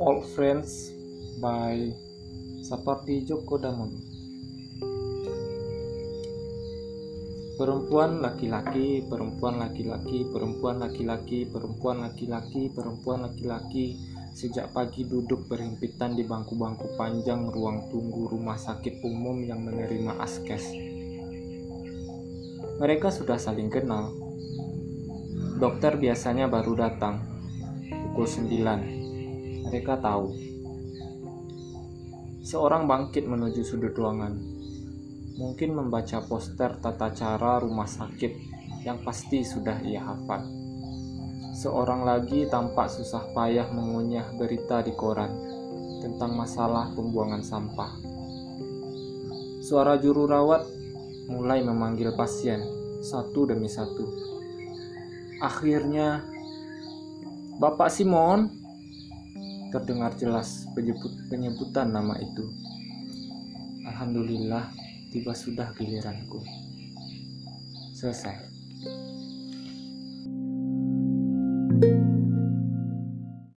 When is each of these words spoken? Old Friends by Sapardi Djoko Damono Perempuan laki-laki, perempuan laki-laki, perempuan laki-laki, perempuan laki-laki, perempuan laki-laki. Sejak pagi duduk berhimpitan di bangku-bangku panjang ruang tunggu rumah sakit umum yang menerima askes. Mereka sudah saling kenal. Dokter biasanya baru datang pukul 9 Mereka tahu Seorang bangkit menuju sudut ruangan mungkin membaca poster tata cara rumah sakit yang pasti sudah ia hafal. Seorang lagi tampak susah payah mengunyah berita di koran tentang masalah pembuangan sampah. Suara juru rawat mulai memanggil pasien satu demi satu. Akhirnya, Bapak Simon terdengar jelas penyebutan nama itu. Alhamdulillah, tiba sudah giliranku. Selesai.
Old 0.00 0.24
Friends 0.32 0.96
by 1.44 1.76
Sapardi 2.64 3.20
Djoko 3.20 3.60
Damono 3.60 4.00
Perempuan 7.60 8.24
laki-laki, 8.24 9.04
perempuan 9.04 9.60
laki-laki, 9.60 10.24
perempuan 10.24 10.80
laki-laki, 10.80 11.44
perempuan 11.44 12.00
laki-laki, 12.00 12.72
perempuan 12.72 13.28
laki-laki. 13.28 14.00
Sejak 14.32 14.72
pagi 14.72 15.04
duduk 15.04 15.44
berhimpitan 15.52 16.16
di 16.16 16.24
bangku-bangku 16.24 16.96
panjang 16.96 17.52
ruang 17.52 17.92
tunggu 17.92 18.32
rumah 18.32 18.56
sakit 18.56 19.04
umum 19.04 19.44
yang 19.44 19.60
menerima 19.68 20.16
askes. 20.16 20.64
Mereka 22.80 23.12
sudah 23.12 23.36
saling 23.36 23.68
kenal. 23.68 24.16
Dokter 25.60 26.00
biasanya 26.00 26.48
baru 26.48 26.88
datang 26.88 27.20
pukul 28.16 28.24
9 28.24 28.99
Mereka 29.66 30.00
tahu 30.00 30.32
Seorang 32.40 32.88
bangkit 32.88 33.28
menuju 33.28 33.60
sudut 33.66 33.92
ruangan 33.92 34.60
mungkin 35.40 35.72
membaca 35.72 36.20
poster 36.20 36.76
tata 36.84 37.08
cara 37.16 37.56
rumah 37.64 37.88
sakit 37.88 38.32
yang 38.84 39.00
pasti 39.00 39.40
sudah 39.40 39.80
ia 39.80 40.04
hafal. 40.04 40.44
Seorang 41.56 42.04
lagi 42.04 42.44
tampak 42.44 42.92
susah 42.92 43.32
payah 43.32 43.72
mengunyah 43.72 44.36
berita 44.36 44.84
di 44.84 44.92
koran 44.92 45.32
tentang 46.04 46.36
masalah 46.36 46.92
pembuangan 46.92 47.40
sampah. 47.40 47.92
Suara 49.64 49.96
juru 49.96 50.28
rawat 50.28 50.64
mulai 51.28 51.64
memanggil 51.64 52.12
pasien 52.16 52.60
satu 53.00 53.48
demi 53.48 53.68
satu. 53.68 54.08
Akhirnya, 55.40 56.20
Bapak 57.56 57.88
Simon 57.88 58.59
terdengar 59.70 60.12
jelas 60.18 60.66
penyebutan 61.30 61.94
nama 61.94 62.18
itu. 62.18 62.50
Alhamdulillah, 63.86 64.70
tiba 65.14 65.32
sudah 65.34 65.70
giliranku. 65.78 66.42
Selesai. 67.94 68.34